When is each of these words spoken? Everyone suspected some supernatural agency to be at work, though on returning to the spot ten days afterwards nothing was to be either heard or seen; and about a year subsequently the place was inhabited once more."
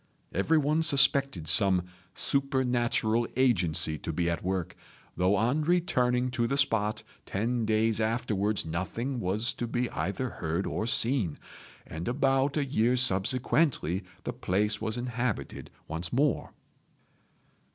Everyone 0.33 0.81
suspected 0.81 1.47
some 1.47 1.83
supernatural 2.15 3.27
agency 3.35 3.99
to 3.99 4.11
be 4.11 4.31
at 4.31 4.41
work, 4.43 4.75
though 5.15 5.35
on 5.35 5.61
returning 5.61 6.31
to 6.31 6.47
the 6.47 6.57
spot 6.57 7.03
ten 7.27 7.65
days 7.67 7.99
afterwards 8.01 8.65
nothing 8.65 9.19
was 9.19 9.53
to 9.53 9.67
be 9.67 9.91
either 9.91 10.27
heard 10.27 10.65
or 10.65 10.87
seen; 10.87 11.37
and 11.85 12.07
about 12.07 12.57
a 12.57 12.65
year 12.65 12.95
subsequently 12.97 14.03
the 14.23 14.33
place 14.33 14.81
was 14.81 14.97
inhabited 14.97 15.69
once 15.87 16.11
more." 16.11 16.51